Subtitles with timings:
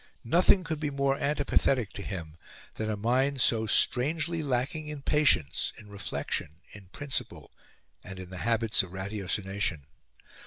[0.25, 2.35] Nothing could be more antipathetic to him
[2.73, 7.51] than a mind so strangely lacking in patience, in reflection, in principle,
[8.03, 9.83] and in the habits of ratiocination.